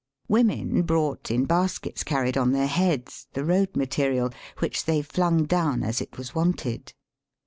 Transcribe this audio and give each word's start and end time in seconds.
Women 0.27 0.81
brought 0.81 1.29
in 1.29 1.45
baskets, 1.45 2.03
carried 2.03 2.35
on 2.35 2.53
their 2.53 2.65
heads, 2.65 3.27
th.e 3.35 3.45
road 3.45 3.75
material, 3.75 4.31
which 4.57 4.85
they 4.85 5.03
flung 5.03 5.45
down 5.45 5.83
as 5.83 6.01
it 6.01 6.17
was 6.17 6.33
wanted. 6.33 6.93